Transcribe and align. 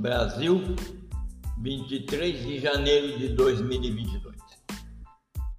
Brasil, 0.00 0.62
23 1.58 2.42
de 2.42 2.58
janeiro 2.58 3.18
de 3.18 3.28
2022. 3.34 4.34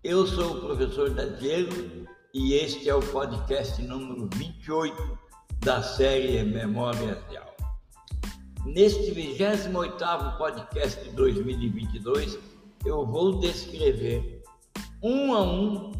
Eu 0.04 0.26
sou 0.26 0.58
o 0.58 0.62
professor 0.62 1.12
Dadiego 1.12 2.08
e 2.33 2.56
este 2.56 2.90
é 2.90 2.96
o 2.96 3.01
podcast 3.01 3.79
número 3.83 4.28
28 4.33 5.19
da 5.60 5.83
série 5.83 6.42
Memória 6.44 7.24
Real. 7.29 7.56
Neste 8.65 9.12
28º 9.12 10.38
podcast 10.40 11.03
de 11.03 11.12
2022, 11.12 12.39
eu 12.83 13.05
vou 13.05 13.39
descrever 13.39 14.42
um 15.03 15.35
a 15.35 15.44
um 15.44 15.92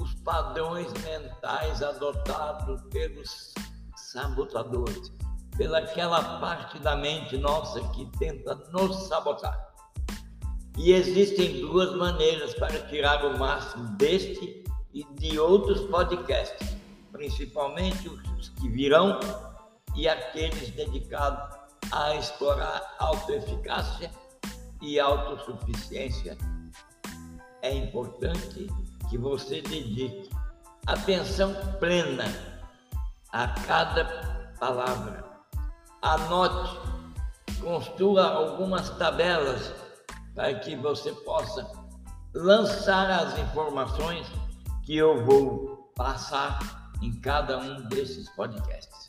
os 0.00 0.14
padrões 0.24 0.90
mentais 1.04 1.82
adotados 1.82 2.80
pelos 2.84 3.52
sabotadores, 3.94 5.12
pelaquela 5.60 6.40
parte 6.40 6.78
da 6.78 6.96
mente 6.96 7.36
nossa 7.36 7.86
que 7.90 8.06
tenta 8.18 8.54
nos 8.72 8.96
sabotar. 9.08 9.74
E 10.78 10.92
existem 10.92 11.60
duas 11.60 11.94
maneiras 11.96 12.54
para 12.54 12.80
tirar 12.86 13.22
o 13.26 13.38
máximo 13.38 13.86
deste 13.98 14.64
e 14.94 15.04
de 15.16 15.38
outros 15.38 15.82
podcasts, 15.90 16.74
principalmente 17.12 18.08
os 18.08 18.48
que 18.48 18.70
virão 18.70 19.20
e 19.94 20.08
aqueles 20.08 20.70
dedicados 20.70 21.58
a 21.92 22.14
explorar 22.14 22.96
autoeficácia 22.98 24.10
e 24.80 24.98
autossuficiência. 24.98 26.38
É 27.60 27.70
importante 27.70 28.66
que 29.10 29.18
você 29.18 29.60
dedique 29.60 30.30
atenção 30.86 31.54
plena 31.78 32.24
a 33.30 33.46
cada 33.46 34.54
palavra. 34.58 35.29
Anote, 36.02 36.78
construa 37.60 38.24
algumas 38.26 38.88
tabelas 38.96 39.70
para 40.34 40.54
que 40.54 40.74
você 40.74 41.12
possa 41.12 41.70
lançar 42.34 43.10
as 43.10 43.38
informações 43.38 44.26
que 44.86 44.96
eu 44.96 45.22
vou 45.26 45.92
passar 45.94 46.58
em 47.02 47.20
cada 47.20 47.58
um 47.58 47.82
desses 47.88 48.30
podcasts. 48.30 49.08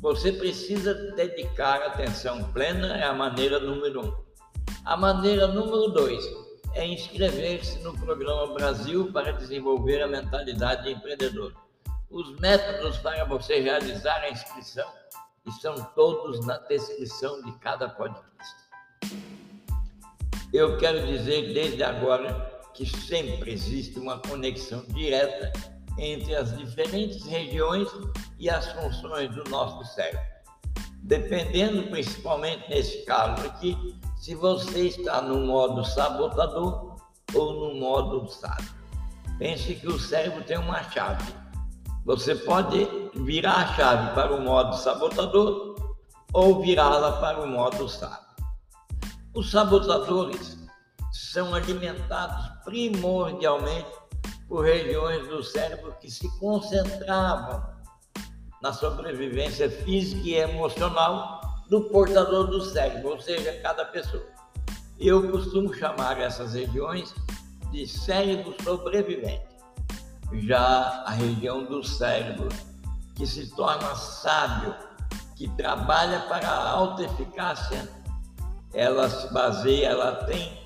Você 0.00 0.32
precisa 0.32 0.94
dedicar 1.12 1.82
atenção 1.82 2.42
plena, 2.52 2.96
é 2.96 3.04
a 3.04 3.12
maneira 3.12 3.60
número 3.60 4.06
um. 4.06 4.24
A 4.86 4.96
maneira 4.96 5.46
número 5.46 5.88
dois 5.88 6.24
é 6.72 6.86
inscrever-se 6.86 7.80
no 7.80 7.92
Programa 7.98 8.54
Brasil 8.54 9.12
para 9.12 9.32
desenvolver 9.32 10.02
a 10.02 10.08
mentalidade 10.08 10.90
empreendedora. 10.90 11.54
Os 12.10 12.34
métodos 12.40 12.96
para 12.98 13.26
você 13.26 13.60
realizar 13.60 14.20
a 14.22 14.30
inscrição 14.30 14.88
estão 15.46 15.74
todos 15.94 16.44
na 16.46 16.58
descrição 16.58 17.42
de 17.42 17.52
cada 17.58 17.88
podcast. 17.88 18.54
Eu 20.52 20.78
quero 20.78 21.06
dizer 21.06 21.52
desde 21.52 21.82
agora 21.82 22.60
que 22.74 22.86
sempre 22.86 23.52
existe 23.52 23.98
uma 23.98 24.18
conexão 24.18 24.84
direta 24.88 25.52
entre 25.98 26.34
as 26.34 26.56
diferentes 26.56 27.24
regiões 27.24 27.88
e 28.38 28.48
as 28.48 28.66
funções 28.72 29.34
do 29.34 29.44
nosso 29.50 29.84
cérebro. 29.94 30.20
Dependendo, 31.02 31.90
principalmente 31.90 32.68
nesse 32.70 33.04
caso 33.04 33.46
aqui, 33.46 33.94
se 34.16 34.34
você 34.34 34.88
está 34.88 35.20
no 35.20 35.46
modo 35.46 35.84
sabotador 35.84 36.96
ou 37.34 37.52
no 37.52 37.74
modo 37.74 38.28
sábio. 38.28 38.70
Pense 39.38 39.74
que 39.74 39.88
o 39.88 39.98
cérebro 39.98 40.42
tem 40.44 40.56
uma 40.56 40.82
chave. 40.90 41.34
Você 42.04 42.34
pode 42.34 42.88
virar 43.16 43.56
a 43.56 43.74
chave 43.74 44.14
para 44.14 44.34
o 44.34 44.40
modo 44.40 44.76
sabotador 44.76 45.74
ou 46.32 46.60
virá-la 46.62 47.20
para 47.20 47.42
o 47.42 47.46
modo 47.46 47.88
sábio. 47.88 48.18
Os 49.34 49.50
sabotadores 49.50 50.58
são 51.12 51.54
alimentados 51.54 52.46
primordialmente 52.64 53.90
por 54.48 54.64
regiões 54.64 55.26
do 55.28 55.42
cérebro 55.42 55.94
que 56.00 56.10
se 56.10 56.28
concentravam 56.38 57.62
na 58.60 58.72
sobrevivência 58.72 59.70
física 59.70 60.22
e 60.24 60.34
emocional 60.34 61.40
do 61.68 61.82
portador 61.82 62.46
do 62.46 62.60
cérebro, 62.60 63.10
ou 63.10 63.20
seja, 63.20 63.52
cada 63.62 63.84
pessoa. 63.86 64.26
Eu 64.98 65.30
costumo 65.30 65.72
chamar 65.74 66.20
essas 66.20 66.54
regiões 66.54 67.14
de 67.70 67.86
cérebro 67.86 68.54
sobrevivente. 68.62 69.44
Já 70.32 71.04
a 71.06 71.10
região 71.10 71.64
do 71.64 71.82
cérebro 71.82 72.48
que 73.14 73.26
se 73.26 73.48
torna 73.54 73.94
sábio, 73.94 74.74
que 75.36 75.48
trabalha 75.56 76.20
para 76.28 76.48
a 76.48 76.70
alta 76.70 77.02
eficácia, 77.02 77.88
ela 78.72 79.08
se 79.08 79.32
baseia, 79.32 79.88
ela 79.88 80.24
tem 80.24 80.64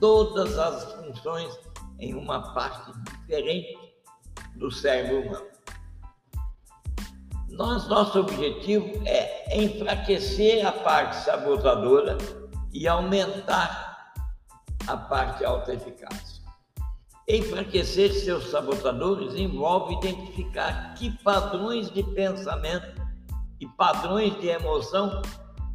todas 0.00 0.58
as 0.58 0.92
funções 0.92 1.58
em 1.98 2.14
uma 2.14 2.52
parte 2.52 2.92
diferente 3.20 3.78
do 4.56 4.70
cérebro 4.70 5.22
humano. 5.22 5.46
Nós, 7.48 7.88
nosso 7.88 8.20
objetivo 8.20 9.02
é 9.06 9.58
enfraquecer 9.58 10.66
a 10.66 10.72
parte 10.72 11.16
sabotadora 11.16 12.18
e 12.72 12.86
aumentar 12.86 14.12
a 14.86 14.96
parte 14.96 15.44
autoeficaz. 15.44 16.35
Enfraquecer 17.28 18.12
seus 18.12 18.50
sabotadores 18.50 19.34
envolve 19.34 19.94
identificar 19.94 20.94
que 20.94 21.10
padrões 21.24 21.90
de 21.90 22.02
pensamento 22.14 23.02
e 23.58 23.66
padrões 23.66 24.38
de 24.40 24.46
emoção 24.46 25.22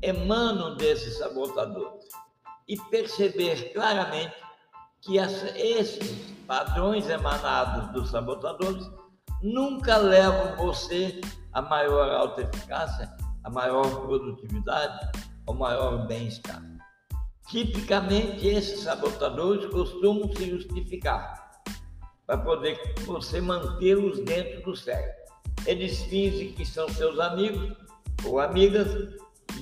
emanam 0.02 0.78
desses 0.78 1.18
sabotadores 1.18 2.08
e 2.70 2.78
perceber 2.90 3.74
claramente 3.74 4.34
que 5.02 5.18
esses 5.18 6.34
padrões 6.48 7.10
emanados 7.10 7.92
dos 7.92 8.10
sabotadores 8.12 8.90
nunca 9.42 9.98
levam 9.98 10.56
você 10.56 11.20
a 11.52 11.62
maior 11.62 12.10
alta 12.12 12.44
eficácia, 12.44 13.12
a 13.44 13.50
maior 13.50 14.06
produtividade, 14.06 15.12
ao 15.46 15.54
maior 15.54 16.08
bem-estar. 16.08 16.71
Tipicamente, 17.48 18.48
esses 18.48 18.82
sabotadores 18.82 19.70
costumam 19.72 20.34
se 20.36 20.50
justificar 20.50 21.62
para 22.26 22.38
poder 22.38 22.80
você 23.06 23.42
mantê-los 23.42 24.20
dentro 24.20 24.64
do 24.64 24.76
cérebro. 24.76 25.22
Eles 25.66 26.02
fingem 26.04 26.54
que 26.54 26.66
são 26.66 26.88
seus 26.90 27.20
amigos 27.20 27.76
ou 28.26 28.40
amigas 28.40 28.88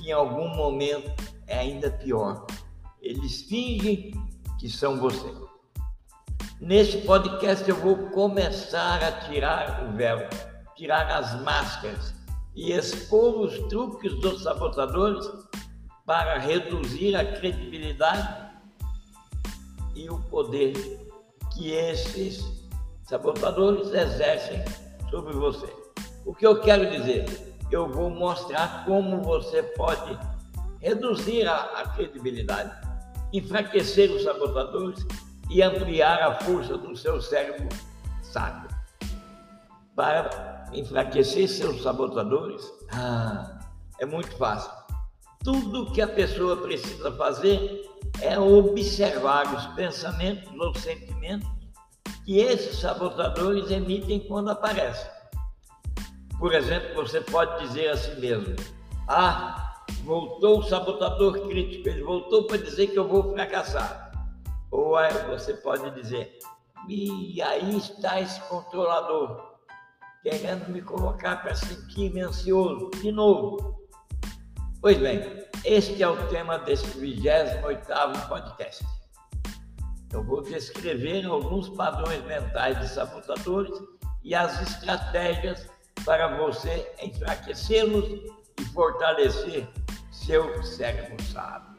e 0.00 0.08
em 0.08 0.12
algum 0.12 0.48
momento 0.54 1.10
é 1.46 1.58
ainda 1.58 1.90
pior. 1.90 2.46
Eles 3.02 3.42
fingem 3.42 4.12
que 4.58 4.68
são 4.68 4.98
você. 4.98 5.32
Nesse 6.60 6.98
podcast 6.98 7.68
eu 7.68 7.76
vou 7.76 8.10
começar 8.10 9.02
a 9.02 9.12
tirar 9.22 9.88
o 9.88 9.96
véu 9.96 10.28
tirar 10.80 11.10
as 11.10 11.38
máscaras 11.42 12.14
e 12.56 12.72
expor 12.72 13.38
os 13.42 13.58
truques 13.68 14.18
dos 14.20 14.42
sabotadores 14.42 15.26
para 16.10 16.38
reduzir 16.38 17.14
a 17.14 17.24
credibilidade 17.24 18.50
e 19.94 20.10
o 20.10 20.18
poder 20.22 20.72
que 21.54 21.70
esses 21.70 22.68
sabotadores 23.04 23.92
exercem 23.92 24.60
sobre 25.08 25.32
você. 25.34 25.72
O 26.26 26.34
que 26.34 26.44
eu 26.44 26.60
quero 26.60 26.90
dizer? 26.90 27.54
Eu 27.70 27.88
vou 27.88 28.10
mostrar 28.10 28.84
como 28.86 29.22
você 29.22 29.62
pode 29.62 30.18
reduzir 30.80 31.46
a, 31.46 31.54
a 31.78 31.88
credibilidade, 31.90 32.72
enfraquecer 33.32 34.10
os 34.10 34.24
sabotadores 34.24 35.06
e 35.48 35.62
ampliar 35.62 36.20
a 36.24 36.40
força 36.40 36.76
do 36.76 36.96
seu 36.96 37.22
cérebro 37.22 37.68
sábio. 38.20 38.68
Para 39.94 40.66
enfraquecer 40.72 41.48
seus 41.48 41.80
sabotadores? 41.84 42.68
Ah, 42.92 43.60
é 44.00 44.04
muito 44.04 44.36
fácil. 44.36 44.79
Tudo 45.42 45.90
que 45.92 46.02
a 46.02 46.08
pessoa 46.08 46.56
precisa 46.58 47.10
fazer 47.12 47.88
é 48.20 48.38
observar 48.38 49.54
os 49.54 49.66
pensamentos 49.68 50.52
ou 50.58 50.74
sentimentos 50.74 51.48
que 52.26 52.38
esses 52.38 52.78
sabotadores 52.78 53.70
emitem 53.70 54.20
quando 54.20 54.50
aparecem. 54.50 55.10
Por 56.38 56.52
exemplo, 56.52 56.94
você 56.94 57.20
pode 57.22 57.66
dizer 57.66 57.88
a 57.88 57.96
si 57.96 58.20
mesmo: 58.20 58.54
Ah, 59.08 59.82
voltou 60.04 60.58
o 60.58 60.62
sabotador 60.62 61.48
crítico, 61.48 61.88
ele 61.88 62.02
voltou 62.02 62.46
para 62.46 62.58
dizer 62.58 62.88
que 62.88 62.98
eu 62.98 63.08
vou 63.08 63.32
fracassar. 63.32 64.12
Ou 64.70 64.94
você 65.28 65.54
pode 65.54 65.90
dizer: 65.92 66.38
E 66.86 67.40
aí 67.40 67.78
está 67.78 68.20
esse 68.20 68.40
controlador 68.42 69.50
querendo 70.22 70.68
me 70.68 70.82
colocar 70.82 71.36
para 71.36 71.54
sentir-me 71.54 72.20
ansioso 72.20 72.90
de 73.00 73.10
novo. 73.10 73.80
Pois 74.80 74.96
bem, 74.96 75.20
este 75.62 76.02
é 76.02 76.08
o 76.08 76.16
tema 76.28 76.58
desse 76.60 76.86
28º 76.98 78.28
podcast. 78.28 78.82
Eu 80.10 80.24
vou 80.24 80.40
descrever 80.40 81.26
alguns 81.26 81.68
padrões 81.68 82.24
mentais 82.24 82.80
de 82.80 82.88
sabotadores 82.88 83.78
e 84.24 84.34
as 84.34 84.58
estratégias 84.62 85.68
para 86.02 86.34
você 86.38 86.90
enfraquecê-los 87.02 88.08
e 88.58 88.64
fortalecer 88.72 89.68
seu 90.10 90.62
cérebro 90.62 91.22
sábio. 91.24 91.78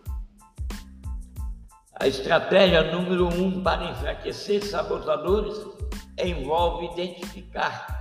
A 1.99 2.07
estratégia 2.07 2.83
número 2.83 3.29
um 3.29 3.63
para 3.63 3.83
enfraquecer 3.85 4.63
sabotadores 4.63 5.57
envolve 6.19 6.85
identificar 6.93 7.99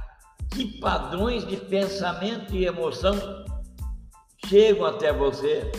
que 0.51 0.79
padrões 0.79 1.47
de 1.47 1.57
pensamento 1.57 2.55
e 2.55 2.67
emoção 2.67 3.49
chegam 4.51 4.85
até 4.85 5.13
você 5.13 5.71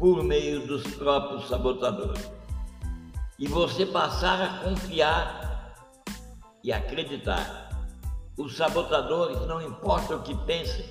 por 0.00 0.24
meio 0.24 0.66
dos 0.66 0.82
próprios 0.96 1.48
sabotadores. 1.48 2.28
E 3.38 3.46
você 3.46 3.86
passar 3.86 4.42
a 4.42 4.64
confiar 4.64 5.76
e 6.64 6.72
acreditar. 6.72 7.70
Os 8.36 8.56
sabotadores, 8.56 9.40
não 9.46 9.62
importa 9.62 10.16
o 10.16 10.22
que 10.24 10.34
pensem, 10.44 10.84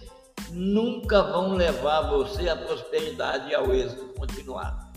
nunca 0.50 1.24
vão 1.24 1.56
levar 1.56 2.04
você 2.04 2.48
à 2.48 2.56
prosperidade 2.56 3.50
e 3.50 3.56
ao 3.56 3.74
êxito 3.74 4.14
continuado. 4.18 4.88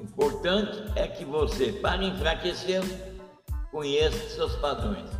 Importante 0.00 0.82
é 0.96 1.06
que 1.06 1.26
você, 1.26 1.72
para 1.72 2.02
enfraquecer, 2.02 2.80
conheça 3.70 4.30
seus 4.30 4.56
padrões. 4.56 5.19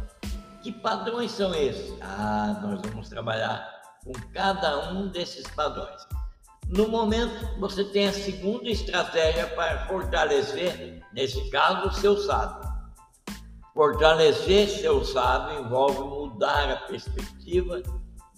Que 0.63 0.73
padrões 0.73 1.31
são 1.31 1.55
esses? 1.55 1.97
Ah, 2.03 2.59
nós 2.63 2.81
vamos 2.83 3.09
trabalhar 3.09 3.81
com 4.05 4.13
cada 4.33 4.91
um 4.91 5.09
desses 5.09 5.47
padrões. 5.49 6.07
No 6.69 6.87
momento, 6.89 7.59
você 7.59 7.83
tem 7.85 8.09
a 8.09 8.13
segunda 8.13 8.69
estratégia 8.69 9.47
para 9.49 9.87
fortalecer, 9.87 11.03
nesse 11.13 11.51
caso, 11.51 11.89
o 11.89 11.93
seu 11.93 12.17
sábio. 12.17 12.71
Fortalecer 13.75 14.69
seu 14.69 15.05
sábio 15.05 15.65
envolve 15.65 16.01
mudar 16.01 16.71
a 16.71 16.77
perspectiva 16.87 17.83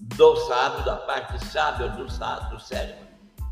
do 0.01 0.37
sábio, 0.37 0.85
da 0.85 0.97
parte 0.97 1.45
sábia 1.47 1.89
do, 1.91 2.11
sábio, 2.11 2.57
do 2.57 2.61
cérebro, 2.61 3.07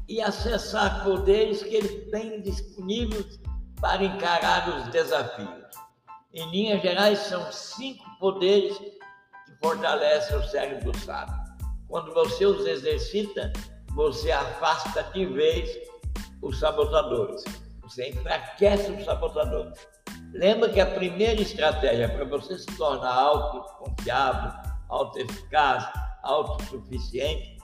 e 0.08 0.20
acessar 0.20 1.04
poderes 1.04 1.62
que 1.62 1.74
ele 1.74 2.10
tem 2.10 2.40
disponíveis 2.40 3.40
para 3.80 4.04
encarar 4.04 4.68
os 4.68 4.88
desafios. 4.88 5.59
Em 6.32 6.48
linhas 6.50 6.82
gerais, 6.82 7.18
são 7.18 7.50
cinco 7.50 8.04
poderes 8.18 8.78
que 8.78 8.98
fortalecem 9.60 10.36
o 10.36 10.42
cérebro 10.44 10.96
sábio. 10.98 11.34
Quando 11.88 12.14
você 12.14 12.46
os 12.46 12.66
exercita, 12.66 13.52
você 13.94 14.30
afasta 14.30 15.02
de 15.12 15.26
vez 15.26 15.68
os 16.42 16.58
sabotadores. 16.58 17.42
Você 17.82 18.10
enfraquece 18.10 18.92
os 18.92 19.04
sabotadores. 19.04 19.88
Lembra 20.32 20.68
que 20.68 20.80
a 20.80 20.86
primeira 20.86 21.40
estratégia 21.40 22.08
para 22.08 22.24
você 22.24 22.56
se 22.58 22.66
tornar 22.76 23.12
autoconfiável, 23.12 24.52
autoeficaz, 24.88 25.88
autossuficiente 26.22 27.60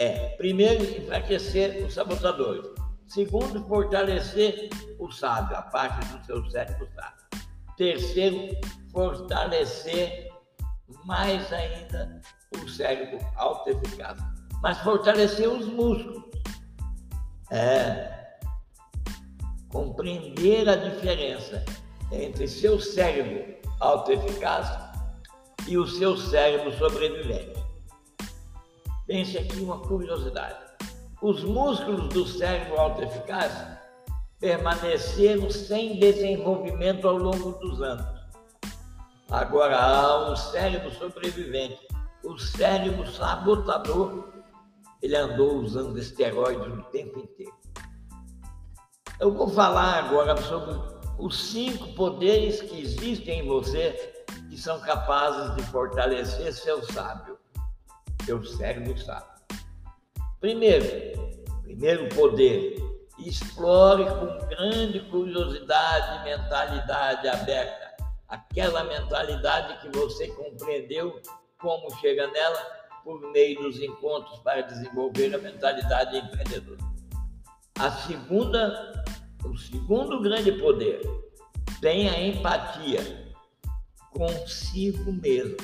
é, 0.00 0.28
primeiro, 0.36 0.82
enfraquecer 0.82 1.84
os 1.84 1.92
sabotadores. 1.92 2.70
Segundo, 3.06 3.62
fortalecer 3.66 4.70
o 4.98 5.10
sábio, 5.10 5.54
a 5.54 5.60
parte 5.60 6.06
do 6.06 6.24
seu 6.24 6.50
cérebro 6.50 6.88
sábio. 6.94 7.19
Terceiro, 7.80 8.60
fortalecer 8.92 10.28
mais 11.06 11.50
ainda 11.50 12.20
o 12.54 12.68
cérebro 12.68 13.18
autoeficaz, 13.36 14.20
mas 14.60 14.76
fortalecer 14.80 15.48
os 15.48 15.64
músculos. 15.64 16.24
É 17.50 18.36
compreender 19.70 20.68
a 20.68 20.76
diferença 20.76 21.64
entre 22.12 22.46
seu 22.46 22.78
cérebro 22.78 23.56
autoeficaz 23.80 24.68
e 25.66 25.78
o 25.78 25.86
seu 25.86 26.18
cérebro 26.18 26.76
sobrevivente. 26.76 27.64
Pense 29.06 29.38
aqui 29.38 29.58
uma 29.58 29.78
curiosidade. 29.78 30.58
Os 31.22 31.42
músculos 31.44 32.10
do 32.10 32.26
cérebro 32.26 32.78
autoeficaz 32.78 33.80
permaneceram 34.40 35.50
sem 35.50 36.00
desenvolvimento 36.00 37.06
ao 37.06 37.16
longo 37.16 37.52
dos 37.58 37.82
anos. 37.82 38.20
Agora 39.30 39.78
há 39.78 40.32
um 40.32 40.34
cérebro 40.34 40.90
sobrevivente, 40.92 41.86
o 42.24 42.36
cérebro 42.38 43.06
sabotador, 43.06 44.28
ele 45.02 45.14
andou 45.14 45.58
usando 45.58 45.96
esteroides 45.98 46.66
o 46.66 46.82
tempo 46.84 47.20
inteiro. 47.20 47.54
Eu 49.20 49.32
vou 49.32 49.48
falar 49.48 50.04
agora 50.04 50.36
sobre 50.38 50.74
os 51.18 51.50
cinco 51.50 51.92
poderes 51.92 52.62
que 52.62 52.80
existem 52.80 53.40
em 53.40 53.46
você 53.46 54.24
que 54.48 54.56
são 54.56 54.80
capazes 54.80 55.54
de 55.54 55.62
fortalecer 55.70 56.52
seu 56.52 56.82
sábio, 56.82 57.38
seu 58.24 58.42
cérebro 58.42 58.98
sábio. 58.98 59.28
Primeiro, 60.40 60.86
primeiro 61.62 62.08
poder, 62.14 62.89
explore 63.28 64.04
com 64.04 64.46
grande 64.48 65.00
curiosidade 65.00 66.20
e 66.20 66.24
mentalidade 66.24 67.28
aberta 67.28 67.90
aquela 68.28 68.84
mentalidade 68.84 69.80
que 69.80 69.96
você 69.96 70.28
compreendeu 70.28 71.20
como 71.58 71.90
chega 71.96 72.26
nela 72.28 72.80
por 73.02 73.20
meio 73.32 73.60
dos 73.62 73.80
encontros 73.80 74.38
para 74.40 74.62
desenvolver 74.62 75.34
a 75.34 75.38
mentalidade 75.38 76.16
empreendedora. 76.16 76.78
A 77.78 77.90
segunda, 77.90 79.04
o 79.44 79.56
segundo 79.56 80.20
grande 80.20 80.52
poder, 80.52 81.00
tem 81.80 82.08
a 82.08 82.20
empatia 82.20 83.34
consigo 84.10 85.12
mesmo. 85.12 85.56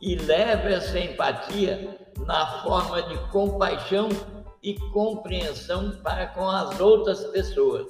E 0.00 0.16
leve 0.16 0.72
essa 0.72 0.98
empatia 0.98 1.98
na 2.24 2.62
forma 2.62 3.02
de 3.02 3.18
compaixão 3.28 4.08
e 4.62 4.74
compreensão 4.90 5.90
para 6.02 6.28
com 6.28 6.48
as 6.48 6.78
outras 6.80 7.24
pessoas. 7.26 7.86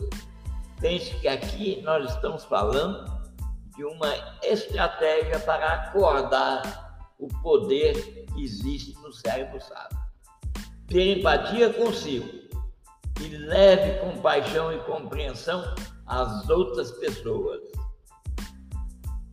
Pense 0.81 1.15
que 1.17 1.29
aqui 1.29 1.83
nós 1.83 2.11
estamos 2.11 2.45
falando 2.45 3.21
de 3.77 3.85
uma 3.85 4.15
estratégia 4.43 5.39
para 5.41 5.67
acordar 5.75 7.13
o 7.19 7.29
poder 7.43 8.27
que 8.27 8.43
existe 8.43 8.95
no 9.03 9.13
cérebro 9.13 9.61
sábio. 9.61 9.99
Ter 10.87 11.19
empatia 11.19 11.73
consigo 11.73 12.29
e 13.21 13.29
leve 13.29 14.01
compaixão 14.01 14.73
e 14.73 14.79
compreensão 14.81 15.63
às 16.07 16.49
outras 16.49 16.91
pessoas. 16.93 17.61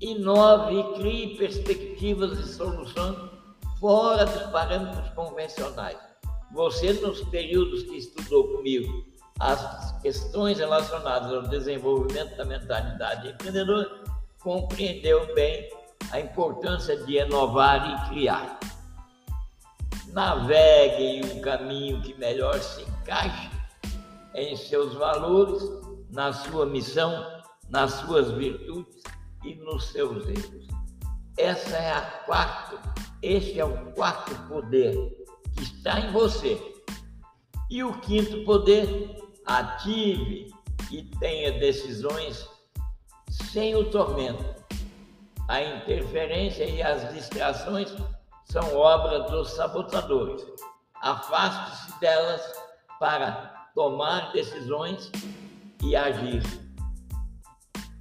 Inove 0.01 0.79
e 0.79 0.93
crie 0.95 1.37
perspectivas 1.37 2.37
e 2.39 2.53
soluções 2.53 3.17
fora 3.79 4.25
dos 4.25 4.43
parâmetros 4.51 5.09
convencionais. 5.13 6.06
Você, 6.51 6.93
nos 6.93 7.21
períodos 7.25 7.83
que 7.83 7.97
estudou 7.97 8.47
comigo, 8.55 9.05
as 9.39 10.01
questões 10.01 10.57
relacionadas 10.57 11.31
ao 11.31 11.43
desenvolvimento 11.43 12.35
da 12.35 12.45
mentalidade 12.45 13.29
empreendedora, 13.29 14.01
compreendeu 14.39 15.33
bem 15.35 15.69
a 16.11 16.19
importância 16.19 16.95
de 17.05 17.17
inovar 17.17 18.07
e 18.07 18.09
criar. 18.09 18.59
Navegue 20.07 21.03
em 21.03 21.25
um 21.25 21.41
caminho 21.41 22.01
que 22.01 22.13
melhor 22.15 22.57
se 22.59 22.81
encaixe 22.81 23.49
em 24.33 24.55
seus 24.55 24.93
valores, 24.93 25.61
na 26.09 26.31
sua 26.31 26.65
missão, 26.65 27.25
nas 27.69 27.91
suas 27.93 28.31
virtudes 28.31 29.03
e 29.43 29.55
nos 29.55 29.89
seus 29.89 30.27
erros. 30.27 30.67
Essa 31.37 31.77
é 31.77 31.91
a 31.91 32.01
quarta, 32.25 32.79
este 33.21 33.59
é 33.59 33.65
o 33.65 33.91
quarto 33.91 34.33
poder 34.47 35.26
está 35.87 36.01
em 36.01 36.11
você. 36.11 36.61
E 37.69 37.81
o 37.83 37.97
quinto 38.01 38.43
poder, 38.43 39.15
ative 39.45 40.53
e 40.91 41.03
tenha 41.19 41.57
decisões 41.59 42.47
sem 43.29 43.75
o 43.75 43.89
tormento. 43.89 44.43
A 45.47 45.61
interferência 45.61 46.65
e 46.65 46.81
as 46.81 47.13
distrações 47.13 47.93
são 48.45 48.75
obra 48.75 49.21
dos 49.21 49.51
sabotadores. 49.51 50.45
Afaste-se 51.01 51.99
delas 52.01 52.41
para 52.99 53.69
tomar 53.73 54.33
decisões 54.33 55.09
e 55.81 55.95
agir. 55.95 56.43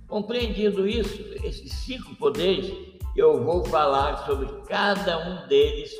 Compreendido 0.08 0.88
isso, 0.88 1.22
esses 1.44 1.72
cinco 1.72 2.16
poderes, 2.16 2.72
eu 3.16 3.44
vou 3.44 3.64
falar 3.64 4.24
sobre 4.26 4.46
cada 4.62 5.18
um 5.18 5.46
deles 5.46 5.92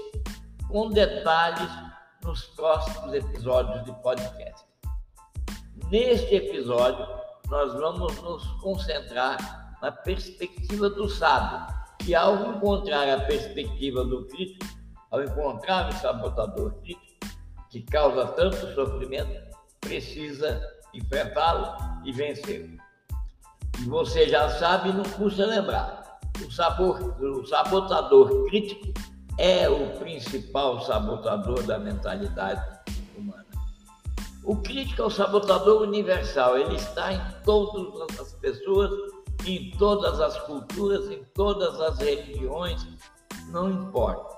com 0.68 0.90
detalhes 0.90 1.70
nos 2.22 2.44
próximos 2.46 3.14
episódios 3.14 3.84
de 3.84 3.92
podcast. 4.02 4.64
Neste 5.90 6.34
episódio, 6.34 7.06
nós 7.48 7.72
vamos 7.74 8.20
nos 8.22 8.44
concentrar 8.60 9.76
na 9.80 9.92
perspectiva 9.92 10.90
do 10.90 11.08
sábio, 11.08 11.74
que 12.00 12.14
ao 12.14 12.56
encontrar 12.56 13.08
a 13.08 13.20
perspectiva 13.20 14.04
do 14.04 14.26
crítico, 14.26 14.66
ao 15.10 15.22
encontrar 15.22 15.88
o 15.88 15.92
sabotador 15.92 16.74
crítico, 16.82 17.06
que 17.70 17.82
causa 17.82 18.26
tanto 18.28 18.74
sofrimento, 18.74 19.56
precisa 19.80 20.60
enfrentá-lo 20.92 21.76
e 22.04 22.12
vencê-lo. 22.12 22.76
E 23.78 23.84
você 23.84 24.28
já 24.28 24.48
sabe, 24.58 24.92
não 24.92 25.04
custa 25.04 25.46
lembrar, 25.46 26.18
o, 26.44 26.50
sabor, 26.50 27.00
o 27.22 27.46
sabotador 27.46 28.46
crítico 28.46 28.92
é 29.38 29.68
o 29.68 29.98
principal 29.98 30.80
sabotador 30.82 31.62
da 31.62 31.78
mentalidade 31.78 32.62
humana. 33.16 33.44
O 34.42 34.56
crítico 34.56 35.02
é 35.02 35.04
o 35.04 35.10
sabotador 35.10 35.82
universal, 35.82 36.56
ele 36.56 36.76
está 36.76 37.12
em 37.12 37.20
todas 37.44 38.18
as 38.18 38.32
pessoas, 38.34 38.90
em 39.44 39.70
todas 39.72 40.20
as 40.20 40.38
culturas, 40.42 41.10
em 41.10 41.22
todas 41.34 41.80
as 41.80 41.98
religiões, 41.98 42.86
não 43.50 43.70
importa. 43.70 44.36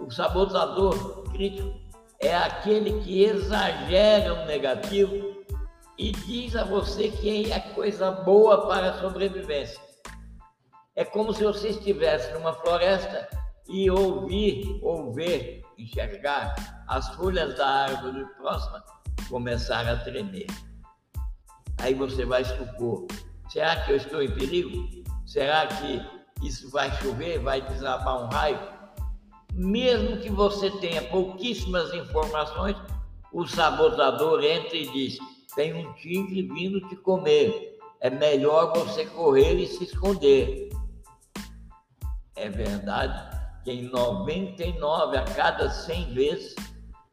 O 0.00 0.10
sabotador 0.10 1.22
crítico 1.30 1.74
é 2.20 2.34
aquele 2.34 3.00
que 3.02 3.22
exagera 3.22 4.34
o 4.34 4.46
negativo 4.46 5.36
e 5.98 6.12
diz 6.12 6.54
a 6.56 6.64
você 6.64 7.08
que 7.08 7.50
é 7.50 7.60
coisa 7.60 8.10
boa 8.10 8.66
para 8.66 8.90
a 8.90 9.00
sobrevivência. 9.00 9.85
É 10.96 11.04
como 11.04 11.34
se 11.34 11.44
você 11.44 11.68
estivesse 11.68 12.32
numa 12.32 12.54
floresta 12.54 13.28
e 13.68 13.90
ouvir, 13.90 14.78
ou 14.82 15.12
ver, 15.12 15.62
enxergar 15.76 16.54
as 16.88 17.14
folhas 17.14 17.54
da 17.54 17.66
árvore 17.66 18.24
próxima 18.38 18.82
começar 19.28 19.86
a 19.86 19.96
tremer. 19.96 20.46
Aí 21.78 21.92
você 21.92 22.24
vai 22.24 22.44
supor: 22.44 23.06
será 23.50 23.76
que 23.84 23.92
eu 23.92 23.96
estou 23.96 24.22
em 24.22 24.30
perigo? 24.30 24.88
Será 25.26 25.66
que 25.66 26.00
isso 26.42 26.70
vai 26.70 26.90
chover? 27.02 27.40
Vai 27.40 27.60
desabar 27.60 28.24
um 28.24 28.28
raio? 28.28 28.58
Mesmo 29.52 30.18
que 30.18 30.30
você 30.30 30.70
tenha 30.78 31.02
pouquíssimas 31.02 31.92
informações, 31.92 32.76
o 33.32 33.46
sabotador 33.46 34.42
entra 34.42 34.76
e 34.76 34.90
diz: 34.90 35.18
tem 35.54 35.74
um 35.74 35.92
tigre 35.94 36.42
vindo 36.42 36.88
te 36.88 36.96
comer. 36.96 37.76
É 38.00 38.08
melhor 38.08 38.72
você 38.74 39.04
correr 39.04 39.54
e 39.54 39.66
se 39.66 39.84
esconder. 39.84 40.70
É 42.36 42.50
verdade 42.50 43.36
que 43.64 43.72
em 43.72 43.88
99 43.88 45.16
a 45.16 45.24
cada 45.24 45.70
100 45.70 46.12
vezes 46.12 46.54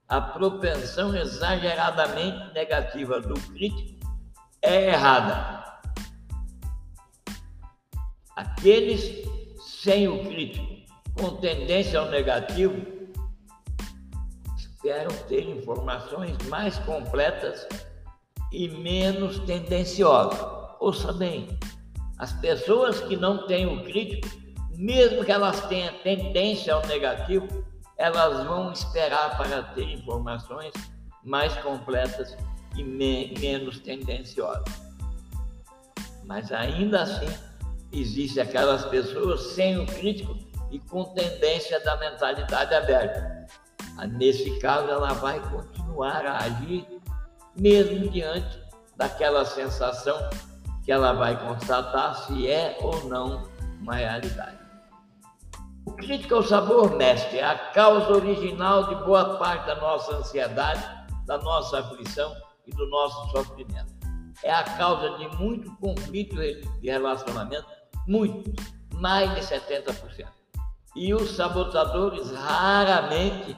a 0.09 0.19
propensão 0.19 1.15
exageradamente 1.15 2.53
negativa 2.53 3.21
do 3.21 3.33
crítico 3.33 3.99
é 4.61 4.89
errada. 4.89 5.63
Aqueles 8.35 9.25
sem 9.65 10.07
o 10.07 10.25
crítico, 10.25 10.67
com 11.17 11.37
tendência 11.37 11.99
ao 11.99 12.09
negativo, 12.09 12.75
esperam 14.57 15.11
ter 15.27 15.49
informações 15.49 16.37
mais 16.49 16.77
completas 16.79 17.67
e 18.51 18.67
menos 18.67 19.39
tendenciosas. 19.39 20.39
Ouça 20.79 21.13
bem, 21.13 21.57
as 22.17 22.33
pessoas 22.33 22.99
que 23.01 23.15
não 23.15 23.47
têm 23.47 23.65
o 23.65 23.83
crítico 23.83 24.42
mesmo 24.75 25.23
que 25.23 25.31
elas 25.31 25.65
tenham 25.67 25.93
tendência 25.99 26.73
ao 26.73 26.85
negativo, 26.87 27.47
elas 27.97 28.45
vão 28.45 28.71
esperar 28.71 29.37
para 29.37 29.63
ter 29.63 29.83
informações 29.83 30.73
mais 31.23 31.55
completas 31.57 32.35
e 32.75 32.83
me 32.83 33.33
menos 33.39 33.79
tendenciosas. 33.79 34.63
Mas 36.25 36.51
ainda 36.51 37.03
assim, 37.03 37.27
existe 37.91 38.39
aquelas 38.39 38.85
pessoas 38.85 39.53
sem 39.53 39.77
o 39.77 39.85
crítico 39.85 40.35
e 40.71 40.79
com 40.79 41.03
tendência 41.13 41.79
da 41.81 41.95
mentalidade 41.97 42.73
aberta. 42.73 43.45
Ah, 43.97 44.07
nesse 44.07 44.59
caso, 44.59 44.89
ela 44.89 45.13
vai 45.13 45.39
continuar 45.49 46.25
a 46.25 46.37
agir 46.39 46.87
mesmo 47.55 48.09
diante 48.09 48.59
daquela 48.97 49.45
sensação 49.45 50.17
que 50.83 50.91
ela 50.91 51.13
vai 51.13 51.39
constatar 51.47 52.15
se 52.25 52.47
é 52.49 52.77
ou 52.81 53.07
não 53.07 53.47
uma 53.79 53.95
realidade. 53.95 54.62
O 55.85 55.91
crítico 55.93 56.35
ao 56.35 56.43
sabor, 56.43 56.95
mestre, 56.95 57.39
é 57.39 57.43
a 57.43 57.57
causa 57.71 58.13
original 58.13 58.87
de 58.87 58.95
boa 59.03 59.37
parte 59.37 59.67
da 59.67 59.75
nossa 59.75 60.15
ansiedade, 60.15 60.83
da 61.25 61.37
nossa 61.37 61.79
aflição 61.79 62.33
e 62.65 62.71
do 62.71 62.87
nosso 62.89 63.31
sofrimento. 63.31 63.93
É 64.43 64.51
a 64.51 64.63
causa 64.63 65.17
de 65.17 65.27
muito 65.37 65.73
conflito 65.77 66.35
de 66.35 66.89
relacionamento, 66.89 67.67
muito, 68.07 68.51
mais 68.95 69.33
de 69.35 69.41
70%. 69.41 70.27
E 70.95 71.13
os 71.13 71.35
sabotadores 71.35 72.31
raramente 72.31 73.57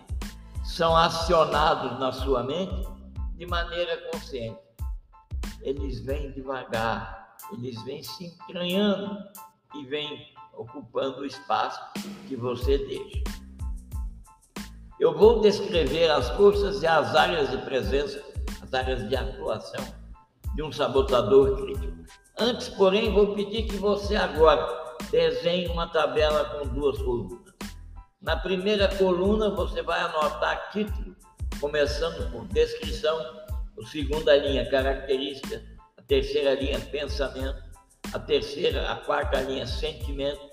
são 0.63 0.95
acionados 0.95 1.99
na 1.99 2.11
sua 2.11 2.43
mente 2.43 2.87
de 3.35 3.45
maneira 3.45 4.09
consciente. 4.11 4.59
Eles 5.61 5.99
vêm 5.99 6.31
devagar, 6.31 7.35
eles 7.53 7.81
vêm 7.83 8.01
se 8.01 8.25
entranhando 8.25 9.17
e 9.75 9.85
vêm 9.85 10.34
ocupando 10.57 11.19
o 11.19 11.25
espaço 11.25 11.79
que 12.27 12.35
você 12.35 12.77
deixa. 12.77 13.23
Eu 14.99 15.17
vou 15.17 15.41
descrever 15.41 16.09
as 16.09 16.29
forças 16.31 16.81
e 16.81 16.87
as 16.87 17.15
áreas 17.15 17.51
de 17.51 17.57
presença, 17.59 18.23
as 18.63 18.73
áreas 18.73 19.07
de 19.07 19.15
atuação 19.15 19.85
de 20.55 20.63
um 20.63 20.71
sabotador 20.71 21.57
crítico. 21.57 22.05
Antes, 22.37 22.69
porém, 22.69 23.11
vou 23.11 23.35
pedir 23.35 23.63
que 23.63 23.75
você 23.75 24.15
agora 24.15 24.95
desenhe 25.11 25.67
uma 25.67 25.87
tabela 25.87 26.45
com 26.45 26.67
duas 26.67 26.97
colunas. 26.99 27.53
Na 28.21 28.37
primeira 28.37 28.87
coluna, 28.95 29.49
você 29.49 29.81
vai 29.81 29.99
anotar 29.99 30.71
título, 30.71 31.15
começando 31.59 32.31
por 32.31 32.45
descrição, 32.47 33.17
a 33.17 33.85
segunda 33.85 34.35
linha, 34.37 34.69
característica, 34.69 35.61
a 35.97 36.01
terceira 36.01 36.55
linha, 36.55 36.79
pensamento, 36.79 37.61
a 38.13 38.19
terceira, 38.19 38.91
a 38.91 38.95
quarta 38.97 39.41
linha, 39.41 39.65
sentimento, 39.65 40.49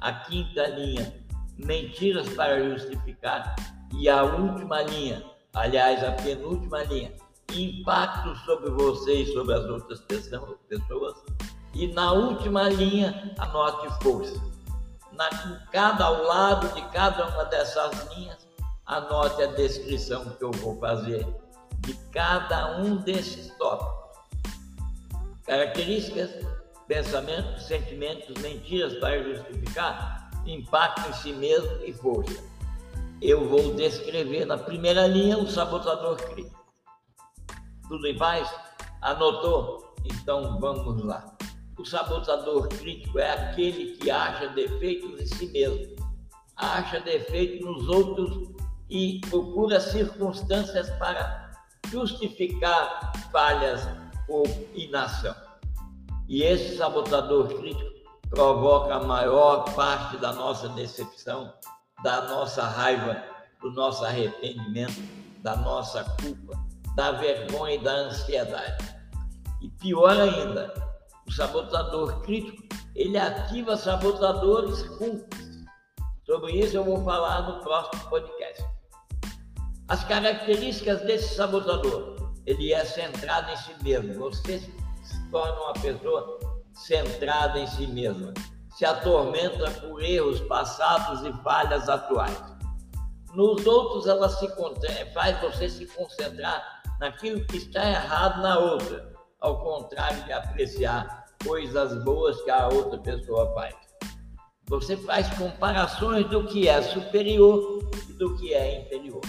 a 0.00 0.12
quinta 0.12 0.66
linha, 0.68 1.12
mentiras 1.56 2.28
para 2.30 2.62
justificar, 2.62 3.54
e 3.94 4.08
a 4.08 4.22
última 4.22 4.82
linha, 4.82 5.24
aliás, 5.54 6.02
a 6.04 6.12
penúltima 6.12 6.82
linha, 6.84 7.12
impacto 7.52 8.34
sobre 8.44 8.70
você 8.70 9.22
e 9.22 9.32
sobre 9.32 9.54
as 9.54 9.64
outras 9.64 10.00
pessoas. 10.00 11.14
E 11.74 11.88
na 11.88 12.12
última 12.12 12.68
linha, 12.68 13.34
anote 13.38 13.88
força. 14.02 14.40
Na, 15.12 15.30
cada 15.72 16.04
ao 16.04 16.24
lado 16.24 16.74
de 16.74 16.82
cada 16.90 17.28
uma 17.28 17.44
dessas 17.44 18.14
linhas, 18.14 18.46
anote 18.84 19.42
a 19.42 19.46
descrição 19.46 20.24
que 20.24 20.44
eu 20.44 20.50
vou 20.52 20.78
fazer 20.78 21.26
de 21.80 21.94
cada 22.12 22.78
um 22.80 22.96
desses 22.96 23.54
tópicos. 23.56 23.94
Características 25.44 26.30
pensamentos, 26.86 27.64
sentimentos, 27.64 28.40
mentiras 28.40 28.94
para 28.94 29.22
justificar, 29.22 30.30
impacto 30.46 31.08
em 31.08 31.12
si 31.14 31.32
mesmo 31.32 31.84
e 31.84 31.92
força. 31.92 32.42
Eu 33.20 33.48
vou 33.48 33.74
descrever 33.74 34.44
na 34.44 34.58
primeira 34.58 35.06
linha 35.06 35.38
o 35.38 35.48
sabotador 35.48 36.16
crítico. 36.16 36.64
Tudo 37.88 38.06
em 38.06 38.16
paz? 38.16 38.48
Anotou? 39.00 39.94
Então 40.04 40.60
vamos 40.60 41.02
lá. 41.02 41.36
O 41.78 41.84
sabotador 41.84 42.68
crítico 42.68 43.18
é 43.18 43.30
aquele 43.32 43.96
que 43.96 44.10
acha 44.10 44.48
defeitos 44.48 45.20
em 45.20 45.26
si 45.26 45.46
mesmo, 45.48 45.96
acha 46.56 47.00
defeitos 47.00 47.66
nos 47.66 47.88
outros 47.88 48.54
e 48.88 49.20
procura 49.28 49.80
circunstâncias 49.80 50.88
para 50.98 51.50
justificar 51.90 53.12
falhas 53.30 53.86
ou 54.28 54.44
inação. 54.74 55.45
E 56.28 56.42
esse 56.42 56.76
sabotador 56.76 57.48
crítico 57.48 57.90
provoca 58.28 58.94
a 58.94 59.04
maior 59.04 59.64
parte 59.74 60.16
da 60.16 60.32
nossa 60.32 60.68
decepção, 60.70 61.52
da 62.02 62.22
nossa 62.22 62.64
raiva, 62.64 63.22
do 63.60 63.70
nosso 63.72 64.04
arrependimento, 64.04 65.00
da 65.42 65.56
nossa 65.56 66.04
culpa, 66.20 66.58
da 66.94 67.12
vergonha 67.12 67.76
e 67.76 67.78
da 67.78 67.92
ansiedade. 67.92 68.96
E 69.62 69.68
pior 69.70 70.10
ainda, 70.10 70.74
o 71.26 71.32
sabotador 71.32 72.20
crítico, 72.22 72.62
ele 72.94 73.16
ativa 73.16 73.76
sabotadores 73.76 74.82
cúmplices. 74.98 75.64
Sobre 76.24 76.52
isso 76.52 76.76
eu 76.76 76.84
vou 76.84 77.04
falar 77.04 77.42
no 77.42 77.62
próximo 77.62 78.08
podcast. 78.10 78.64
As 79.88 80.02
características 80.02 81.02
desse 81.02 81.36
sabotador, 81.36 82.16
ele 82.44 82.72
é 82.72 82.84
centrado 82.84 83.52
em 83.52 83.56
si 83.56 83.84
mesmo. 83.84 84.14
Você 84.14 84.60
torna 85.30 85.60
uma 85.62 85.72
pessoa 85.74 86.38
centrada 86.74 87.58
em 87.58 87.66
si 87.66 87.86
mesma, 87.86 88.32
se 88.76 88.84
atormenta 88.84 89.70
por 89.70 90.02
erros 90.02 90.40
passados 90.42 91.24
e 91.24 91.32
falhas 91.42 91.88
atuais. 91.88 92.56
Nos 93.34 93.66
outros, 93.66 94.06
ela 94.06 94.28
se 94.28 94.48
faz 95.12 95.40
você 95.40 95.68
se 95.68 95.86
concentrar 95.86 96.82
naquilo 97.00 97.44
que 97.46 97.58
está 97.58 97.86
errado 97.86 98.40
na 98.42 98.58
outra, 98.58 99.12
ao 99.40 99.62
contrário 99.62 100.24
de 100.24 100.32
apreciar 100.32 101.26
coisas 101.44 102.02
boas 102.02 102.40
que 102.42 102.50
a 102.50 102.68
outra 102.68 102.98
pessoa 102.98 103.52
faz. 103.54 103.74
Você 104.68 104.96
faz 104.96 105.28
comparações 105.38 106.28
do 106.28 106.46
que 106.46 106.68
é 106.68 106.82
superior 106.82 107.88
e 108.08 108.12
do 108.14 108.36
que 108.36 108.52
é 108.52 108.80
inferior. 108.80 109.20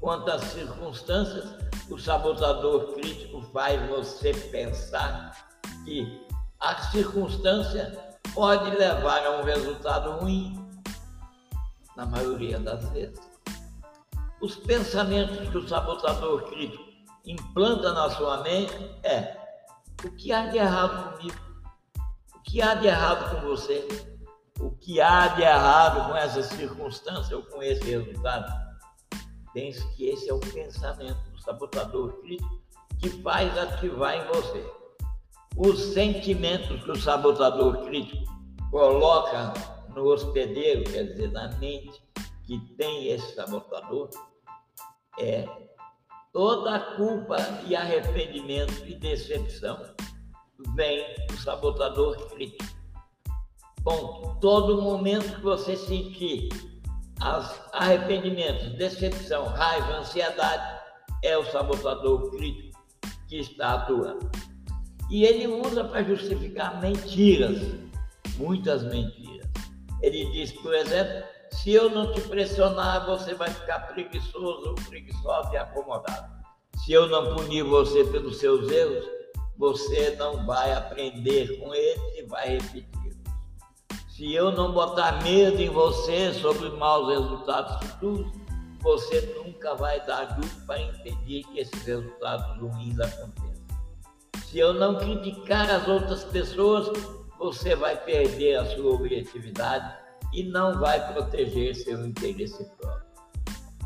Quanto 0.00 0.30
às 0.30 0.42
circunstâncias, 0.42 1.63
o 1.90 1.98
sabotador 1.98 2.94
crítico 2.94 3.42
faz 3.52 3.88
você 3.88 4.32
pensar 4.32 5.32
que 5.84 6.26
a 6.60 6.76
circunstância 6.90 8.16
pode 8.34 8.70
levar 8.70 9.24
a 9.24 9.40
um 9.40 9.44
resultado 9.44 10.18
ruim, 10.20 10.64
na 11.96 12.06
maioria 12.06 12.58
das 12.58 12.88
vezes. 12.90 13.20
Os 14.40 14.56
pensamentos 14.56 15.48
que 15.48 15.58
o 15.58 15.68
sabotador 15.68 16.50
crítico 16.50 16.84
implanta 17.24 17.92
na 17.92 18.10
sua 18.10 18.42
mente 18.42 18.74
é 19.02 19.36
o 20.04 20.10
que 20.10 20.32
há 20.32 20.46
de 20.46 20.58
errado 20.58 21.16
comigo? 21.16 21.38
O 22.34 22.40
que 22.42 22.60
há 22.60 22.74
de 22.74 22.86
errado 22.86 23.30
com 23.30 23.46
você? 23.46 23.86
O 24.60 24.70
que 24.72 25.00
há 25.00 25.28
de 25.28 25.42
errado 25.42 26.10
com 26.10 26.16
essa 26.16 26.42
circunstância 26.42 27.36
ou 27.36 27.42
com 27.44 27.62
esse 27.62 27.82
resultado? 27.84 28.52
Pense 29.52 29.86
que 29.94 30.06
esse 30.08 30.28
é 30.28 30.34
o 30.34 30.40
pensamento 30.40 31.33
sabotador 31.44 32.20
que 32.98 33.10
faz 33.22 33.56
ativar 33.58 34.14
em 34.16 34.26
você. 34.28 34.64
Os 35.56 35.78
sentimentos 35.92 36.82
que 36.82 36.90
o 36.90 37.00
sabotador 37.00 37.84
crítico 37.84 38.24
coloca 38.70 39.52
no 39.94 40.06
hospedeiro, 40.06 40.90
quer 40.90 41.04
dizer, 41.04 41.30
na 41.30 41.48
mente 41.58 42.02
que 42.44 42.58
tem 42.76 43.08
esse 43.08 43.34
sabotador, 43.34 44.10
é 45.18 45.46
toda 46.32 46.74
a 46.74 46.96
culpa 46.96 47.36
e 47.66 47.76
arrependimento 47.76 48.84
e 48.86 48.94
decepção 48.96 49.94
vem 50.74 51.14
do 51.28 51.36
sabotador 51.36 52.16
crítico. 52.30 52.74
Bom, 53.80 54.38
todo 54.40 54.82
momento 54.82 55.36
que 55.36 55.42
você 55.42 55.76
sentir 55.76 56.48
as 57.20 57.62
arrependimentos, 57.72 58.72
decepção, 58.72 59.44
raiva, 59.44 59.98
ansiedade, 59.98 60.73
é 61.24 61.36
o 61.36 61.44
sabotador 61.46 62.30
crítico 62.30 62.78
que 63.28 63.38
está 63.38 63.74
atuando. 63.74 64.30
E 65.10 65.24
ele 65.24 65.46
usa 65.46 65.82
para 65.84 66.02
justificar 66.02 66.80
mentiras, 66.80 67.60
muitas 68.36 68.84
mentiras. 68.84 69.48
Ele 70.02 70.30
diz, 70.32 70.52
por 70.52 70.74
exemplo, 70.74 71.24
se 71.50 71.72
eu 71.72 71.88
não 71.88 72.12
te 72.12 72.20
pressionar, 72.22 73.06
você 73.06 73.34
vai 73.34 73.50
ficar 73.50 73.80
preguiçoso 73.92 74.68
ou 74.68 74.74
preguiçosa 74.74 75.50
e 75.52 75.56
acomodado. 75.56 76.32
Se 76.84 76.92
eu 76.92 77.08
não 77.08 77.34
punir 77.36 77.62
você 77.62 78.04
pelos 78.04 78.38
seus 78.38 78.70
erros, 78.70 79.04
você 79.56 80.14
não 80.16 80.44
vai 80.44 80.72
aprender 80.72 81.58
com 81.58 81.74
eles 81.74 82.18
e 82.18 82.22
vai 82.24 82.58
repetir. 82.58 82.94
Se 84.08 84.32
eu 84.32 84.52
não 84.52 84.72
botar 84.72 85.22
medo 85.22 85.60
em 85.60 85.70
você 85.70 86.32
sobre 86.34 86.68
maus 86.70 87.08
resultados 87.08 87.88
futuros, 87.88 88.43
você 88.84 89.22
nunca 89.42 89.74
vai 89.74 89.98
dar 90.06 90.36
tudo 90.36 90.66
para 90.66 90.78
impedir 90.78 91.42
que 91.44 91.58
esses 91.58 91.82
resultados 91.84 92.60
ruins 92.60 93.00
aconteçam. 93.00 93.64
Se 94.46 94.58
eu 94.58 94.74
não 94.74 94.98
criticar 94.98 95.70
as 95.70 95.88
outras 95.88 96.22
pessoas, 96.24 96.88
você 97.38 97.74
vai 97.74 97.96
perder 98.04 98.56
a 98.56 98.76
sua 98.76 98.92
objetividade 98.92 99.96
e 100.34 100.42
não 100.44 100.78
vai 100.78 101.12
proteger 101.14 101.74
seu 101.74 102.06
interesse 102.06 102.62
próprio. 102.76 103.06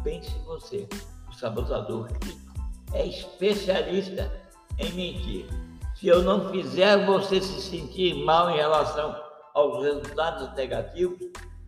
Pense 0.03 0.37
você, 0.41 0.89
o 1.29 1.33
sabotador 1.33 2.09
crítico 2.19 2.53
é 2.93 3.07
especialista 3.07 4.31
em 4.79 4.93
mentir. 4.93 5.47
Se 5.95 6.09
eu 6.09 6.23
não 6.23 6.51
fizer 6.51 7.07
você 7.07 7.41
se 7.41 7.61
sentir 7.61 8.15
mal 8.25 8.51
em 8.51 8.57
relação 8.57 9.15
aos 9.55 9.85
resultados 9.85 10.53
negativos, 10.57 11.19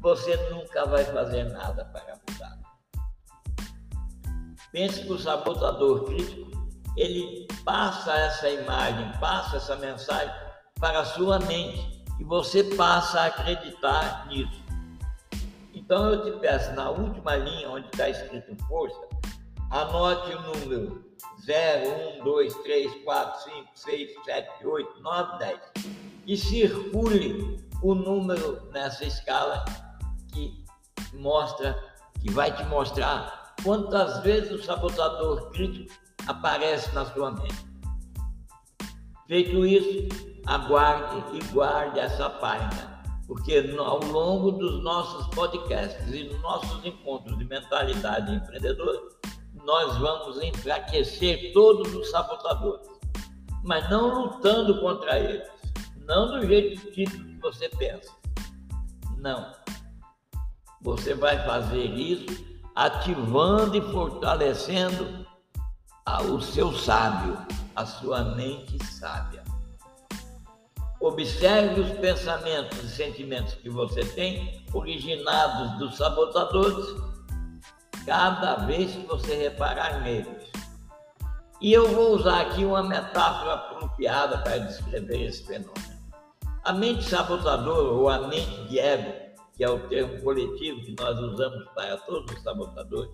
você 0.00 0.36
nunca 0.50 0.84
vai 0.86 1.04
fazer 1.04 1.44
nada 1.44 1.84
para 1.84 2.18
mudar. 2.28 2.59
Pense 4.72 5.02
que 5.02 5.12
o 5.12 5.18
sabotador 5.18 6.04
crítico, 6.04 6.50
ele 6.96 7.48
passa 7.64 8.12
essa 8.12 8.48
imagem, 8.48 9.12
passa 9.18 9.56
essa 9.56 9.76
mensagem 9.76 10.32
para 10.78 11.00
a 11.00 11.04
sua 11.04 11.38
mente 11.40 12.04
e 12.18 12.24
você 12.24 12.62
passa 12.62 13.20
a 13.20 13.26
acreditar 13.26 14.26
nisso. 14.28 14.62
Então 15.74 16.10
eu 16.10 16.24
te 16.24 16.38
peço, 16.40 16.72
na 16.72 16.90
última 16.90 17.36
linha 17.36 17.68
onde 17.68 17.88
está 17.88 18.08
escrito 18.08 18.56
força, 18.66 19.00
anote 19.70 20.34
o 20.34 20.42
número 20.42 21.04
0, 21.44 22.20
1, 22.20 22.24
2, 22.24 22.54
3, 22.54 23.04
4, 23.04 23.42
5, 23.42 23.68
6, 23.74 24.10
7, 24.24 24.66
8, 24.66 25.00
9, 25.00 25.38
10 25.38 25.60
e 26.26 26.36
circule 26.36 27.56
o 27.82 27.94
número 27.94 28.68
nessa 28.72 29.04
escala 29.04 29.64
que 30.32 30.64
mostra, 31.14 31.76
que 32.20 32.30
vai 32.30 32.54
te 32.54 32.62
mostrar 32.64 33.39
quantas 33.62 34.22
vezes 34.22 34.52
o 34.52 34.62
sabotador 34.62 35.50
crítico 35.50 35.92
aparece 36.26 36.94
na 36.94 37.04
sua 37.06 37.32
mente. 37.32 37.66
Feito 39.26 39.64
isso, 39.64 40.08
aguarde 40.46 41.36
e 41.36 41.52
guarde 41.52 41.98
essa 42.00 42.28
página 42.28 42.90
porque 43.30 43.64
ao 43.78 44.00
longo 44.06 44.50
dos 44.50 44.82
nossos 44.82 45.28
podcasts 45.28 46.12
e 46.12 46.24
dos 46.24 46.42
nossos 46.42 46.84
encontros 46.84 47.38
de 47.38 47.44
mentalidade 47.44 48.34
empreendedora, 48.34 48.98
nós 49.64 49.96
vamos 49.98 50.42
enfraquecer 50.42 51.52
todos 51.52 51.94
os 51.94 52.10
sabotadores, 52.10 52.88
mas 53.62 53.88
não 53.88 54.20
lutando 54.20 54.80
contra 54.80 55.16
eles, 55.20 55.48
não 56.08 56.26
do 56.26 56.44
jeito 56.44 56.90
que 56.90 57.04
você 57.40 57.68
pensa. 57.68 58.12
Não. 59.18 59.52
Você 60.82 61.14
vai 61.14 61.38
fazer 61.46 61.84
isso 61.84 62.49
ativando 62.80 63.76
e 63.76 63.92
fortalecendo 63.92 65.26
o 66.30 66.40
seu 66.40 66.72
sábio, 66.72 67.36
a 67.76 67.84
sua 67.84 68.24
mente 68.24 68.82
sábia. 68.86 69.44
Observe 70.98 71.82
os 71.82 71.90
pensamentos 71.98 72.82
e 72.82 72.88
sentimentos 72.88 73.52
que 73.52 73.68
você 73.68 74.02
tem, 74.02 74.64
originados 74.72 75.78
dos 75.78 75.98
sabotadores, 75.98 76.86
cada 78.06 78.64
vez 78.64 78.92
que 78.92 79.06
você 79.06 79.34
reparar 79.36 80.00
neles. 80.00 80.50
E 81.60 81.74
eu 81.74 81.86
vou 81.86 82.14
usar 82.14 82.40
aqui 82.40 82.64
uma 82.64 82.82
metáfora 82.82 83.54
apropriada 83.56 84.38
para 84.38 84.56
descrever 84.56 85.26
esse 85.26 85.44
fenômeno. 85.44 86.00
A 86.64 86.72
mente 86.72 87.04
sabotadora 87.04 87.88
ou 87.90 88.08
a 88.08 88.26
mente 88.26 88.68
de 88.68 88.78
ego, 88.78 89.19
que 89.60 89.64
é 89.64 89.68
o 89.68 89.78
termo 89.90 90.18
coletivo 90.22 90.80
que 90.80 90.96
nós 90.98 91.18
usamos 91.18 91.68
para 91.74 91.94
todos 91.98 92.34
os 92.34 92.42
sabotadores, 92.42 93.10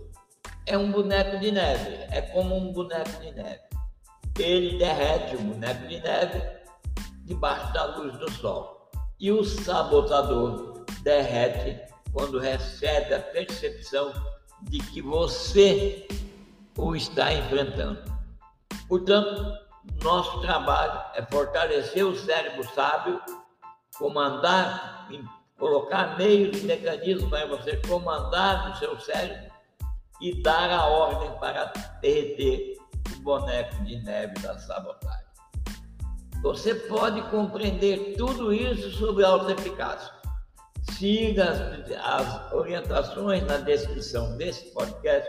é 0.65 0.79
um 0.79 0.93
boneco 0.93 1.41
de 1.41 1.51
neve, 1.51 2.07
é 2.13 2.23
como 2.23 2.55
um 2.55 2.73
boneco 2.73 3.21
de 3.21 3.33
neve. 3.33 3.63
Ele 4.39 4.79
derrete 4.79 5.35
o 5.35 5.41
boneco 5.41 5.89
de 5.89 5.99
neve 5.99 6.41
debaixo 7.25 7.73
da 7.73 7.97
luz 7.97 8.17
do 8.19 8.31
sol. 8.31 8.89
E 9.19 9.33
o 9.33 9.43
sabotador 9.43 10.85
derrete 11.03 11.93
quando 12.13 12.39
recebe 12.39 13.13
a 13.13 13.19
percepção 13.19 14.13
de 14.71 14.79
que 14.79 15.03
você 15.03 16.07
o 16.79 16.95
está 16.95 17.33
enfrentando. 17.33 18.05
Portanto, 18.89 19.53
nosso 20.01 20.41
trabalho 20.43 21.03
é 21.17 21.23
fortalecer 21.23 22.07
o 22.07 22.15
cérebro 22.15 22.63
sábio, 22.73 23.21
comandar, 23.99 25.09
colocar 25.59 26.17
meios 26.17 26.63
e 26.63 26.67
mecanismos 26.67 27.29
para 27.31 27.47
você 27.47 27.77
comandar 27.89 28.73
o 28.73 28.77
seu 28.77 28.99
cérebro 29.01 29.51
e 30.21 30.43
dar 30.43 30.71
a 30.71 30.87
ordem 30.87 31.31
para 31.39 31.73
derreter 32.01 32.77
o 33.15 33.21
boneco 33.21 33.85
de 33.85 33.97
neve 34.03 34.35
da 34.41 34.59
sabotagem. 34.59 35.27
Você 36.43 36.75
pode 36.75 37.21
compreender 37.31 38.15
tudo 38.17 38.53
isso 38.53 38.91
sobre 38.93 39.25
autoeficácia. 39.25 40.15
Siga 40.93 41.51
as, 41.51 42.31
as 42.31 42.53
orientações 42.53 43.43
na 43.45 43.57
descrição 43.59 44.37
desse 44.37 44.71
podcast 44.73 45.29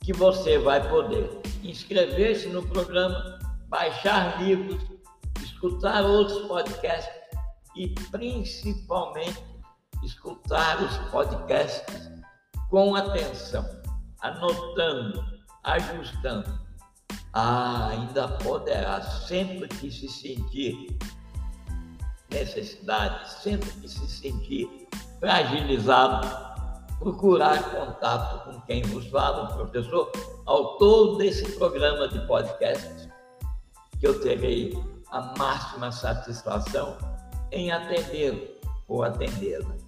que 0.00 0.12
você 0.12 0.58
vai 0.58 0.86
poder 0.88 1.40
inscrever-se 1.62 2.48
no 2.48 2.66
programa, 2.66 3.38
baixar 3.68 4.42
livros, 4.42 4.82
escutar 5.42 6.04
outros 6.04 6.46
podcasts 6.48 7.14
e 7.76 7.88
principalmente 8.10 9.49
escutar 10.02 10.82
os 10.82 10.96
podcasts 11.10 12.10
com 12.68 12.94
atenção, 12.94 13.64
anotando, 14.20 15.24
ajustando 15.64 16.70
ah, 17.32 17.88
ainda 17.90 18.26
poderá, 18.26 19.00
sempre 19.02 19.68
que 19.68 19.90
se 19.90 20.08
sentir 20.08 20.98
necessidade, 22.30 23.28
sempre 23.28 23.70
que 23.70 23.88
se 23.88 24.06
sentir 24.08 24.88
fragilizado, 25.20 26.26
procurar 26.98 27.62
contato 27.70 28.44
com 28.44 28.60
quem 28.62 28.82
vos 28.82 29.06
fala, 29.06 29.44
o 29.44 29.54
professor, 29.54 30.10
autor 30.46 31.18
desse 31.18 31.52
programa 31.52 32.08
de 32.08 32.18
podcast, 32.26 33.08
que 33.98 34.06
eu 34.06 34.20
terei 34.20 34.76
a 35.10 35.34
máxima 35.38 35.92
satisfação 35.92 36.96
em 37.52 37.70
atendê-lo 37.70 38.48
ou 38.88 39.02
atendê-la. 39.02 39.79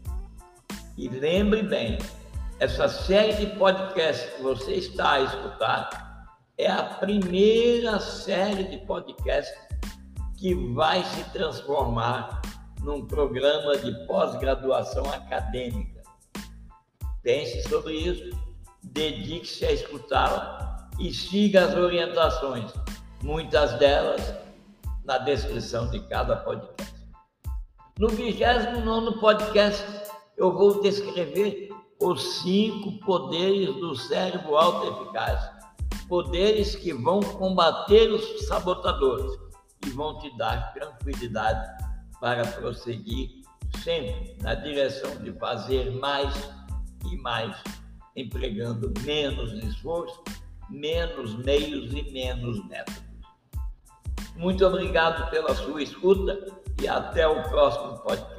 E 0.96 1.08
lembre 1.08 1.62
bem, 1.62 1.98
essa 2.60 2.86
série 2.88 3.32
de 3.34 3.46
podcasts 3.56 4.30
que 4.34 4.42
você 4.42 4.72
está 4.72 5.12
a 5.12 5.20
escutar 5.22 6.26
é 6.58 6.70
a 6.70 6.84
primeira 6.84 7.98
série 7.98 8.64
de 8.64 8.78
podcast 8.86 9.52
que 10.36 10.54
vai 10.74 11.02
se 11.02 11.24
transformar 11.30 12.42
num 12.82 13.06
programa 13.06 13.76
de 13.78 13.92
pós-graduação 14.06 15.04
acadêmica. 15.12 16.02
Pense 17.22 17.62
sobre 17.68 17.94
isso, 17.94 18.36
dedique-se 18.82 19.64
a 19.64 19.72
escutá-la 19.72 20.90
e 20.98 21.12
siga 21.12 21.64
as 21.64 21.74
orientações, 21.74 22.70
muitas 23.22 23.78
delas 23.78 24.34
na 25.04 25.16
descrição 25.18 25.88
de 25.90 26.00
cada 26.00 26.36
podcast. 26.36 26.92
No 27.98 28.08
29 28.08 29.20
podcast, 29.20 30.01
eu 30.36 30.52
vou 30.52 30.80
descrever 30.80 31.70
os 32.00 32.40
cinco 32.42 32.98
poderes 33.04 33.74
do 33.76 33.94
cérebro 33.94 34.56
auto-eficaz. 34.56 35.50
Poderes 36.08 36.74
que 36.74 36.92
vão 36.92 37.20
combater 37.20 38.10
os 38.10 38.46
sabotadores 38.46 39.32
e 39.86 39.90
vão 39.90 40.18
te 40.18 40.36
dar 40.36 40.72
tranquilidade 40.74 41.84
para 42.20 42.46
prosseguir 42.46 43.42
sempre 43.82 44.36
na 44.42 44.54
direção 44.54 45.16
de 45.22 45.32
fazer 45.32 45.90
mais 45.92 46.50
e 47.10 47.16
mais, 47.16 47.56
empregando 48.16 48.92
menos 49.02 49.52
esforço, 49.64 50.22
menos 50.68 51.34
meios 51.44 51.92
e 51.92 52.02
menos 52.12 52.64
métodos. 52.68 53.02
Muito 54.36 54.64
obrigado 54.66 55.30
pela 55.30 55.54
sua 55.54 55.82
escuta 55.82 56.38
e 56.80 56.88
até 56.88 57.26
o 57.26 57.42
próximo 57.48 57.98
podcast. 57.98 58.31